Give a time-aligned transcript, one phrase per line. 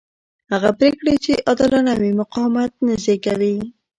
[0.51, 3.55] هغه پرېکړې چې عادلانه وي مقاومت نه زېږوي